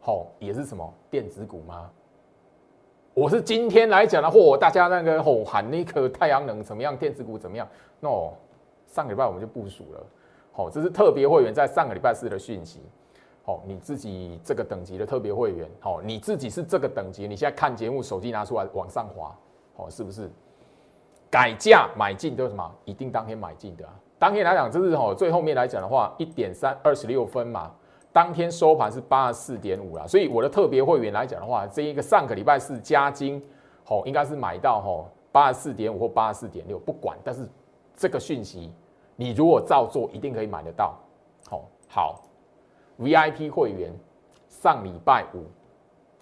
[0.00, 1.90] 好也是什么电子股吗？
[3.14, 7.66] 我是今天来讲的话，大家那个吼喊那个太阳能怎么样，电子股怎么样？
[8.00, 8.10] 那
[8.86, 10.06] 上个礼拜我们就部署了。
[10.56, 12.80] 好，这是特别会员在上个礼拜四的讯息。
[13.44, 19.36] 好，你自己这个等级的特别会员，好，你自己是这个等级，你现在看节目，手机拿出来往上滑，
[19.76, 20.30] 好，是不是？
[21.28, 22.72] 改价买进都是什么？
[22.84, 23.84] 一定当天买进的。
[24.16, 27.70] 当天来讲，这是哦，最后面来讲的话，一点三二十六分嘛，
[28.12, 33.42] 当天收盘是八十四点五啦，所以我的特别会员来讲的话，这一个上个礼拜四加金，
[33.82, 37.46] 好，应该是买到吼八十四点五或八十四点六，不管，但是
[37.96, 38.72] 这个讯息
[39.16, 40.94] 你如果照做，一定可以买得到。
[41.48, 42.22] 好，好
[42.98, 43.92] ，VIP 会员
[44.48, 45.44] 上礼拜五，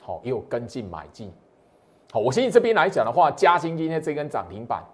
[0.03, 1.33] 好也有跟进买进。
[2.13, 4.85] 好，我相信这边来讲的话，嘉兴今天这根涨停板，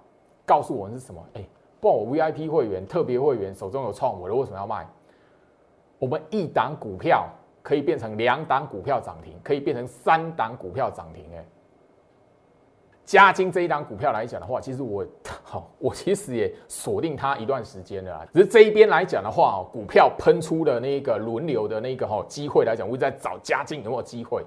[0.47, 1.21] 告诉我们是什么？
[1.35, 1.45] 哎，
[1.81, 4.87] 不然我 VIP 会员、特别会员手中有创我的，为什么要卖？
[5.99, 7.27] 我们一档股票
[7.61, 11.25] 可以变成两档股票涨停，可以变成三档股票涨停。
[11.35, 11.45] 哎，
[13.09, 15.03] 嘉金这一档股票来讲的话，其实我
[15.43, 18.29] 好，我其实也锁定它一段时间了。
[18.35, 24.45] 只是这一边来讲的话，股票喷出的那个轮流的那个哈机会来讲，我在找嘉金有没有机会？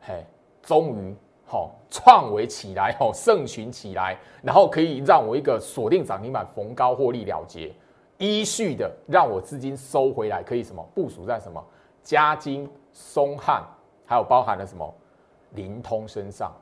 [0.00, 0.24] 嘿，
[0.62, 1.12] 终于。
[1.44, 7.74] 好，创维起来，好，盛群起来，然后可以让我一个锁定涨停板，逢高获利了结，
[8.18, 11.60] 依序的让我资金收回来，可以什么部署在什么
[12.04, 13.64] 嘉金、松汉，
[14.06, 14.94] 还有包含了什么
[15.54, 16.52] 灵通身上。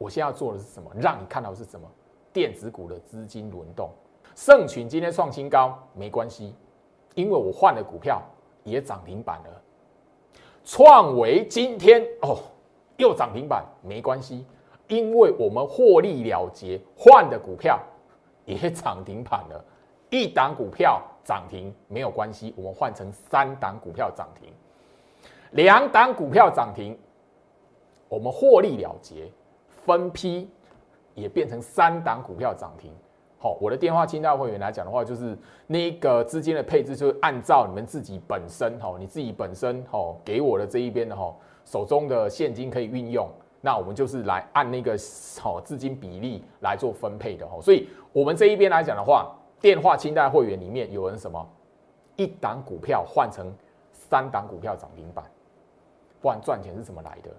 [0.00, 0.90] 我现在要做的是什么？
[0.98, 1.86] 让你看到的是什么
[2.32, 3.90] 电子股的资金轮动。
[4.34, 6.54] 盛群今天创新高没关系，
[7.14, 8.22] 因为我换了股票
[8.64, 9.62] 也涨停板了。
[10.64, 12.38] 创维今天哦。
[12.96, 14.44] 又涨停板没关系，
[14.86, 17.80] 因为我们获利了结，换的股票
[18.44, 19.64] 也涨停板了。
[20.10, 24.52] 一档股票涨停没有关系，我们换成三档股票涨停，
[25.52, 26.94] 两档股票涨停，
[28.06, 29.32] 我们获利了结，
[29.90, 30.48] 分批
[31.16, 32.92] 也变成三档股票涨停。
[33.40, 41.34] 好，我的电话清单会员来讲的话，就是那个资金的配置，就是按照你们自己本身哈，你自己本身哈给我的这一边的哈。
[41.64, 43.28] 手中的现金可以运用，
[43.60, 44.96] 那我们就是来按那个
[45.40, 47.60] 好资金比例来做分配的哈。
[47.60, 51.44] 所以，我们这一边来讲的话，电话清代会员里面有人什么
[52.14, 53.52] 一档股票换成
[53.90, 55.24] 三档股票涨停板，
[56.20, 57.30] 不然赚钱是怎么来的？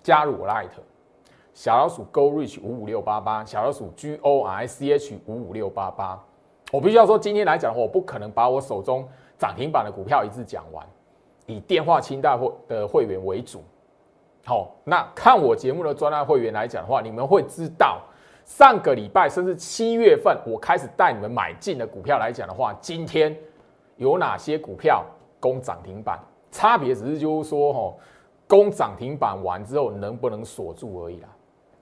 [0.00, 0.68] 加入我 Light
[1.54, 6.18] 小老鼠 Go Reach 五五六八八，小老鼠 G O R C H 五五六八八。
[6.70, 9.06] 我必须要说，今天来讲的话，我不可能把我手中
[9.38, 10.86] 涨停板的股票一次讲完。
[11.46, 13.62] 以电话清代会的会员为主，
[14.46, 18.00] 好，那看我节目的专栏会员来讲的话，你们会知道
[18.44, 23.36] 上个礼拜甚至七月份我开始带你们买进的股票来讲的话，今天
[23.96, 25.04] 有哪些股票
[25.38, 26.18] 攻涨停板？
[26.50, 27.94] 差别只是就是说，哈，
[28.48, 31.28] 攻涨停板完之后能不能锁住而已啦。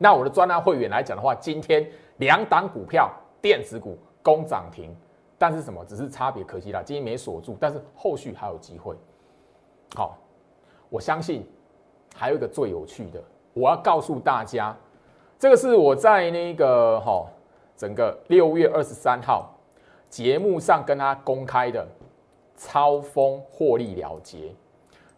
[0.03, 1.87] 那我的专栏会员来讲的话，今天
[2.17, 4.97] 两档股票电子股攻涨停，
[5.37, 5.85] 但是什么？
[5.85, 8.97] 只是差别，可惜啦，今天没锁住，但是后续还有机会。
[9.95, 10.17] 好，
[10.89, 11.47] 我相信
[12.15, 14.75] 还有一个最有趣的，我要告诉大家，
[15.39, 17.27] 这个是我在那个哈
[17.77, 19.51] 整个六月二十三号
[20.09, 21.87] 节目上跟他公开的
[22.57, 24.55] 超风获利了结，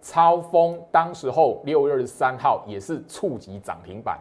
[0.00, 4.18] 超风当时候六月二十三号也是触及涨停板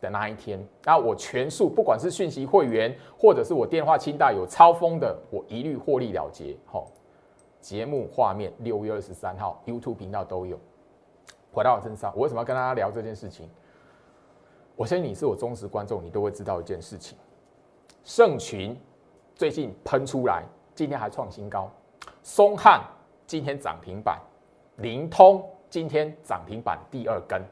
[0.00, 6.86] 的那一天，那我全数不管是讯息会员或者是我电话清单有超风的，我一律获利了结，好。
[7.60, 10.56] 节目画面六月二十三号 YouTube 频道都有。
[11.52, 13.48] 回到我身上，我为什么要跟大家聊这件事情？
[14.76, 17.18] 我相信你是我忠实观众，你都会知道一件事情：
[18.04, 18.78] 盛群
[19.34, 21.68] 最近喷出来，今天还创新高；
[22.22, 22.80] 松汉
[23.26, 24.16] 今天涨停板；
[24.76, 27.42] 灵通今天涨停板第二根。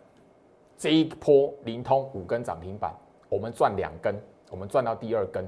[0.76, 2.94] 这一波灵通五根涨停板，
[3.28, 4.14] 我们赚两根，
[4.50, 5.44] 我们赚到第二根。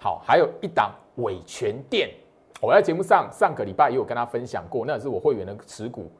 [0.00, 2.10] 好，还有一档伟全电。
[2.60, 6.10] 我在节目上上个礼拜也有跟他分享过，那是我会员的持股。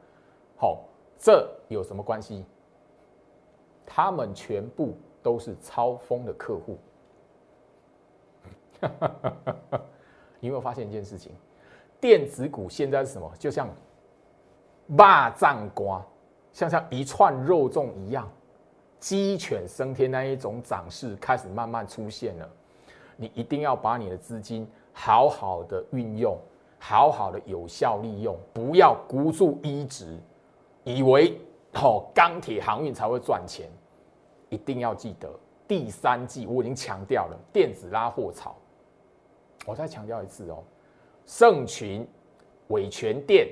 [0.57, 0.83] 好，
[1.17, 2.45] 这有什么关系？
[3.85, 6.77] 他们全部都是超风的客户。
[10.39, 11.31] 你有没有发现一件事情？
[11.99, 13.31] 电子股现在是什么？
[13.39, 13.69] 就像
[14.97, 16.05] 霸占瓜，
[16.53, 18.31] 像像一串肉粽一样，
[18.99, 22.49] 鸡犬升天那一种涨势开始慢慢出现了。
[23.17, 24.65] 你一定要把你的资金。
[24.95, 26.37] 好好的运用，
[26.77, 30.19] 好好的有效利用，不要孤注一掷，
[30.83, 31.35] 以为
[31.73, 33.67] 哦钢铁航运才会赚钱。
[34.49, 35.27] 一定要记得，
[35.67, 38.55] 第三季我已经强调了电子拉货潮。
[39.65, 40.63] 我再强调一次哦，
[41.25, 42.07] 盛群、
[42.67, 43.47] 伟全电、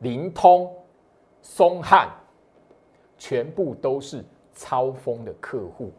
[0.00, 0.74] 灵通、
[1.42, 2.08] 松汉，
[3.18, 4.24] 全部都是
[4.54, 5.92] 超风的客户，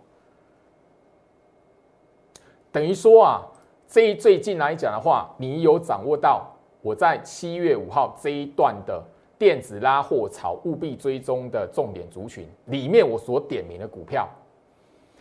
[2.71, 3.49] 等于说啊。
[3.86, 6.51] 这一最近来讲的话，你有掌握到
[6.82, 9.04] 我在七月五号这一段的
[9.37, 14.27] 电子拉货潮务必追踪的重点族群里面，我所点名的股票，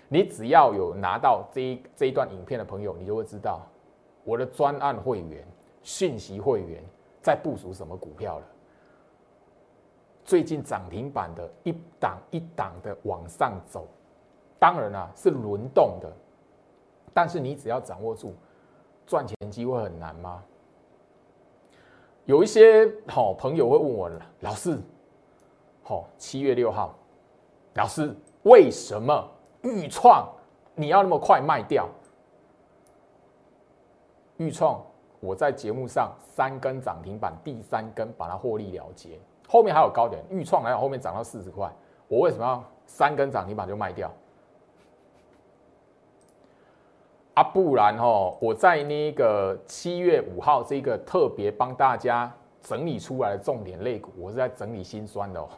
[0.09, 3.61] 你只要有拿到这一这一段影片的朋友，你就会知道
[4.25, 5.47] 我的专案会员、
[5.83, 6.83] 讯息会员
[7.21, 8.47] 在部署什么股票了。
[10.25, 13.87] 最近涨停板的一档一档的往上走，
[14.59, 16.11] 当然啦是轮动的，
[17.13, 18.35] 但是你只要掌握住，
[19.07, 20.43] 赚钱机会很难吗？
[22.25, 24.11] 有一些好朋友会问我，
[24.41, 24.81] 老师，
[25.83, 26.95] 好七月六号，
[27.75, 28.15] 老师
[28.45, 29.29] 为什么
[29.63, 30.29] 预创
[30.77, 31.89] 你要那么快卖掉？
[34.37, 34.81] 预创
[35.19, 39.19] 我在节目上三根涨停板，第三根把它获利了结。
[39.53, 41.71] 后面还有高点，预创还有后面涨到四十块，
[42.09, 44.11] 我为什么要三根涨停板就卖掉？
[47.35, 52.33] 啊，不然哦，我在那个七月五号这个特别帮大家
[52.63, 55.49] 整理出来的重点类股，我是在整理心酸的哦。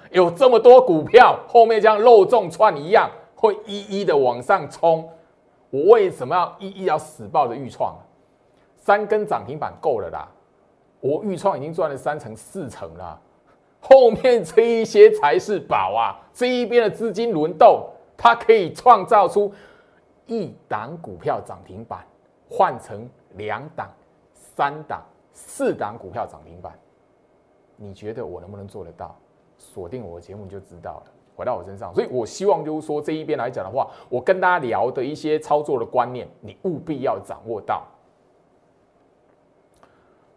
[0.10, 5.06] 有这么多股票后面像肉粽串一样会一一的往上冲，
[5.68, 7.94] 我为什么要一一要死抱着预创？
[8.78, 10.26] 三根涨停板够了啦。
[11.04, 13.20] 我预创已经赚了三成四成了，
[13.78, 16.16] 后面这一些才是宝啊！
[16.32, 17.86] 这一边的资金轮动，
[18.16, 19.52] 它可以创造出
[20.24, 22.06] 一档股票涨停板，
[22.48, 23.90] 换成两档、
[24.32, 25.02] 三档、
[25.34, 26.72] 四档股票涨停板。
[27.76, 29.14] 你觉得我能不能做得到？
[29.58, 31.12] 锁定我的节目就知道了。
[31.36, 37.84] 回到我身上，所以我希望就是说这一边来讲的话，我跟大家聊的一些操作的观念，你务必要掌握到。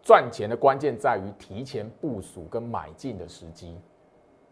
[0.08, 3.78] 赚钱的关键在于提前部署跟买进的时机。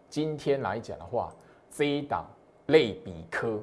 [0.06, 1.32] 今天来讲的话，
[1.70, 2.26] 这一档
[2.66, 3.58] 类比科，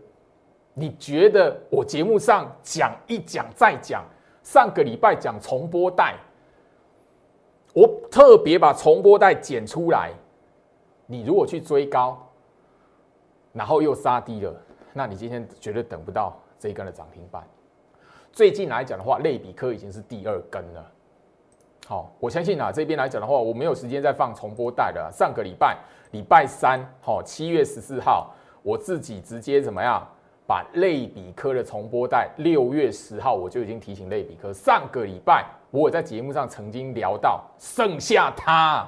[0.73, 4.03] 你觉得我节目上讲一讲再讲，
[4.41, 6.15] 上个礼拜讲重播带，
[7.75, 10.11] 我特别把重播带剪出来。
[11.05, 12.27] 你如果去追高，
[13.51, 14.51] 然后又杀低了，
[14.93, 17.47] 那你今天绝对等不到这一根的涨停板。
[18.31, 20.91] 最近来讲的话，类比科已经是第二根了。
[21.85, 25.11] 好，我相信啊，这边来讲的话，我没有时间再放重播带了。
[25.11, 25.77] 上个礼拜
[26.11, 30.01] 礼拜三，好，七月十四号，我自己直接怎么样
[30.47, 34.53] 把类比科的重播带，六月十号我就已经提醒类比科。
[34.53, 38.87] 上个礼拜我在节目上曾经聊到，剩下它，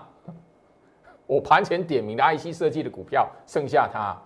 [1.27, 4.17] 我盘前点名的 IC 设计的股票，剩下它，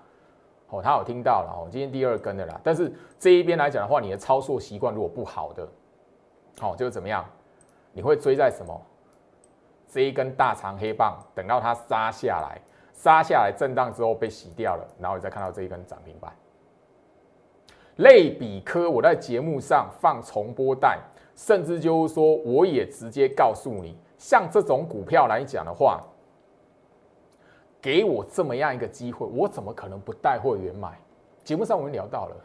[0.69, 2.61] 哦，他有听到了，哦，今天第二根的啦。
[2.63, 5.67] 但是这一边来讲的话，你的操作习惯如果不好的，
[6.59, 7.25] 好，就怎么样？
[7.91, 8.81] 你会追在什么？
[9.91, 12.61] 这一根大长黑棒，等到它杀下来，
[12.93, 16.31] 杀下来震荡之后被洗掉了，然后你再看到这一根涨停板。
[17.95, 20.99] 类比科，我在节目上放重播带，
[21.35, 25.99] 甚至就是说，我也直接告诉你，像这种股票来讲的话，
[27.81, 30.99] 给我这么样一个机会，我怎么可能不带会员买？
[31.43, 32.35] 节目上我们聊到了，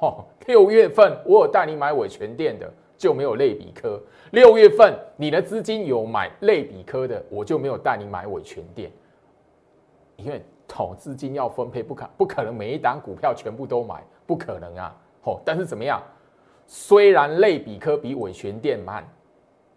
[0.00, 2.70] 哦，六月份我有带你买伟全店的。
[2.96, 4.00] 就没有类比科。
[4.30, 8.90] 六月份你的资金有买类比科的，我就没有带你买伟全店，
[10.16, 14.96] 因为投资金要分配，不可不可能每一档股票全部都买，不可能啊！
[15.22, 16.02] 哦，但是怎么样？
[16.66, 19.06] 虽然类比科比伟全店慢，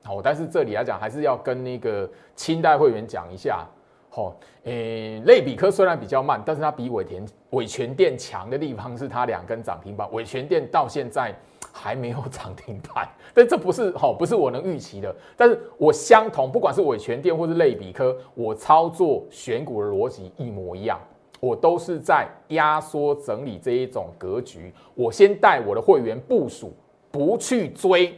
[0.05, 3.68] 哦，但是这里来讲还是要跟那个清代会员讲一下，
[4.15, 11.36] 哦，诶，类比科虽然比较慢，但是它比伟田伟全店强的地方是它两根涨停板，伟全店到现在。
[11.72, 15.15] 还没有涨停板， 但这不是好，不是我能预期的。
[15.36, 20.99] 但是我相同，不管是伟全电或是类比科，我操作选股的逻辑一模一样，
[21.39, 24.74] 我都是在压缩整理这一种格局。
[24.95, 26.74] 我先带我的会员部署，
[27.11, 28.18] 不去追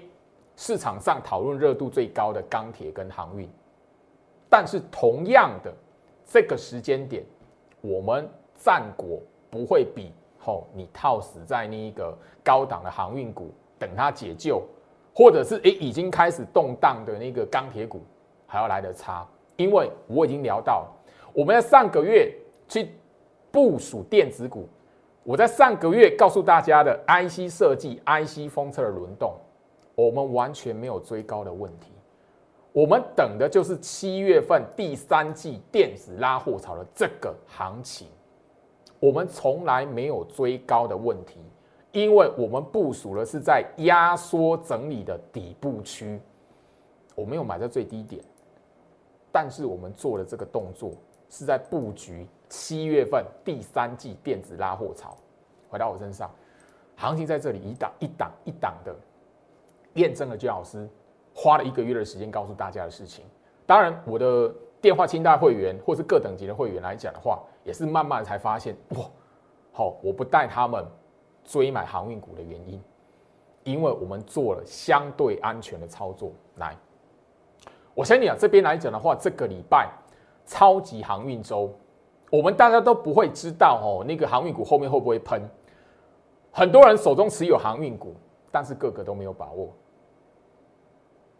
[0.55, 3.49] 市场上讨论热度最高的钢铁跟航运。
[4.49, 5.73] 但是同样的
[6.25, 7.23] 这个时间点，
[7.81, 10.11] 我们战果不会比。
[10.49, 14.63] 后你套死在那一个高档的航运股，等它解救，
[15.13, 18.01] 或者是诶已经开始动荡的那个钢铁股，
[18.47, 19.27] 还要来得差。
[19.57, 20.87] 因为我已经聊到，
[21.33, 22.33] 我们在上个月
[22.67, 22.89] 去
[23.51, 24.67] 部署电子股，
[25.23, 29.35] 我在上个月告诉大家的 IC 设计、IC 封测的轮动，
[29.93, 31.91] 我们完全没有追高的问题。
[32.71, 38.07] 我们等的就是七月份第三季电子拉货潮的这个行情。
[38.99, 41.39] 我们从来没有追高的问题，
[41.91, 46.19] 因为我们部署的是在压缩整理的底部区，
[47.15, 48.23] 我没有买在最低点，
[49.31, 50.91] 但是我们做的这个动作
[51.29, 55.15] 是在布局七月份第三季电子拉货潮。
[55.69, 56.29] 回到我身上，
[56.95, 58.95] 行情在这里一档一档一档的
[59.93, 60.89] 验证了姜老师
[61.33, 63.23] 花了一个月的时间告诉大家的事情。
[63.65, 67.39] 当然，我的电话清代会员或是各等级的会员来讲的话。
[67.65, 69.05] 也是慢慢才发现哇，
[69.71, 70.83] 好，我不带他们
[71.43, 72.81] 追买航运股的原因，
[73.63, 76.31] 因为我们做了相对安全的操作。
[76.55, 76.75] 来，
[77.93, 79.91] 我相信啊，这边来讲的话，这个礼拜
[80.47, 81.71] 超级航运周，
[82.31, 85.39] 我们大家都不会知道哦，那个航运股后面会不会喷？
[86.51, 88.15] 很多人手中持有航运股，
[88.49, 89.71] 但是个个都没有把握。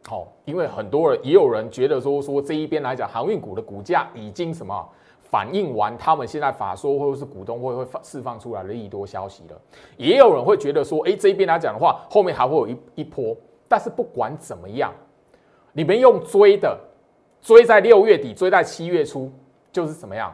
[0.08, 4.90] 好，因为很多人也有人觉得说说这一边来讲，航运股的股价已经什么
[5.20, 9.62] 反映完他们现在法说或者是股东会会释放出来的利多消息了。
[9.98, 13.36] 也有人会觉得说，哎，这一边来讲的话，后面还会有一一波。
[13.68, 14.92] 但是不管怎么样，
[15.74, 16.80] 你们用追的，
[17.40, 19.32] 追在六月底，追在七月初，
[19.72, 20.34] 就是怎么样，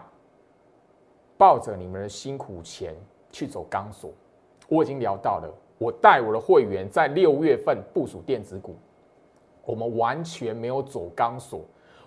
[1.37, 2.95] 抱着你们的辛苦钱
[3.31, 4.11] 去走钢索。
[4.69, 8.77] 我已经聊到了，我带我的会员在六月份部署电子股。
[9.65, 11.61] 我们完全没有走钢索，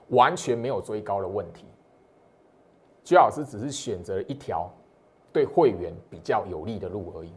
[0.08, 1.66] 完全没有追高的问题。
[3.04, 4.70] 居老师只是选择了一条
[5.32, 7.32] 对会员比较有利的路而已。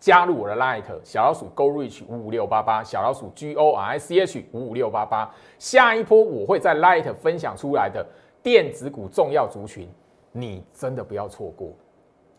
[0.00, 5.34] 加入我的 Light 小老鼠 Go Reach 五五六八八，小老鼠 G O R I C H 五五六八八。
[5.58, 8.06] 下一波我会在 Light 分享出来的
[8.42, 9.88] 电子股重要族群，
[10.30, 11.72] 你真的不要错过，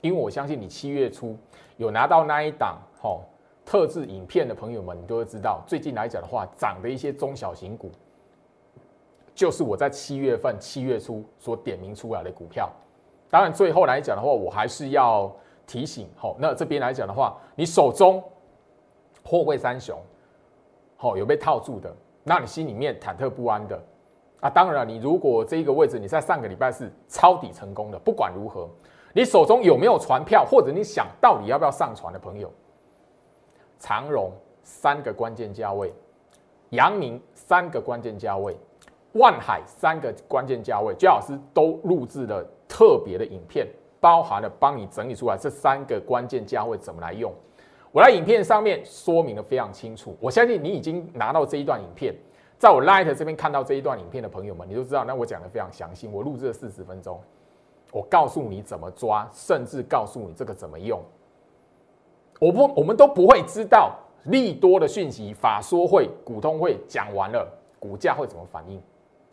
[0.01, 1.35] 因为我相信你七月初
[1.77, 3.23] 有拿到那一档，吼。
[3.65, 7.89] 特制影片的朋友们，你都会知道，最近来讲的话，涨的一些中小型股，
[9.33, 12.71] 就是我在七月份、七月初所点名出来的股票。
[13.27, 15.35] 当然，最后来讲的话，我还是要
[15.65, 18.23] 提醒，好，那这边来讲的话，你手中
[19.23, 19.99] 货柜三雄，
[20.95, 21.91] 好有被套住的，
[22.23, 23.83] 那你心里面忐忑不安的
[24.41, 24.49] 啊。
[24.49, 28.69] 当然，你如果这一个位置你在上个礼拜是抄底成功的，不管如何，
[29.11, 32.49] 你手中有没有船票，或者你想到底要不要上船的朋友。
[33.85, 34.31] 长荣
[34.63, 35.93] 三个关键价位，
[36.71, 38.57] 阳明三个关键价位，
[39.11, 43.67] 万海三个关键价位，姜老师都录制了特别的影片，
[43.99, 47.31] 包含了帮你整理出来这三个关键价位怎么来用。
[47.91, 52.11] 我在影片上面说明的非常清楚，我相信你已经拿到这一段影片，
[52.57, 57.21] 在我 Light 这边看到这一段影片的朋友们，你都知道，那我讲的非常详细，我录制了四十分钟，
[57.91, 60.99] 我告诉你怎么抓，甚至告诉你这个怎么用。
[62.39, 67.47] 我不，我们都不会知道利多的讯息，法说会、股东会讲完了，
[67.79, 68.81] 股价会怎么反应？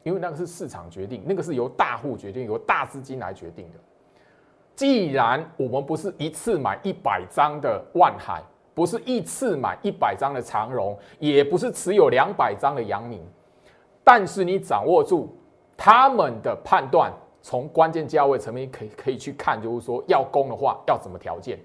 [0.05, 3.79] 因为那个是市场决定，那个是由大户决定，由大资金来决定的。
[4.75, 8.43] 既然我们不是一次买一百张的万海，
[8.75, 13.21] 不是一次买一百张的长荣，也不是持有两百张的阳明，
[14.03, 15.37] 但是你掌握住
[15.77, 21.59] 他们的判断，从关键价位层面可以可以去看，就是说要攻的话要怎么条件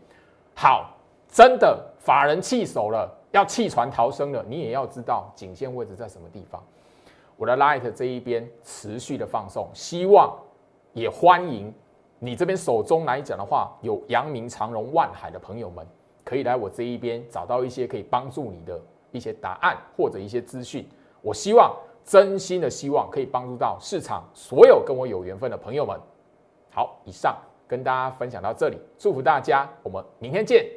[0.55, 0.96] 好。
[1.29, 6.63] 真的法人弃守了，要弃船逃生了，你也要知道颈线位置在什么地方。
[7.35, 10.35] 我的 Light 这一边持续的放送，希望
[10.93, 11.71] 也欢迎
[12.17, 15.85] 你这边手中来讲的话，有阳明长荣万海的朋友们，
[16.23, 18.79] 可以来我这一边找到一些可以帮助你的
[19.11, 20.87] 一些答案或者一些资讯。
[21.21, 25.99] 我希望真心的希望可以帮助到市场所有跟我有缘分的朋友们。
[26.71, 30.76] 好，以上跟大家分享到这里，祝福大家，我们明天见。